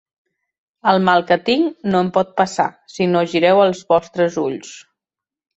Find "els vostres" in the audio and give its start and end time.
3.67-4.43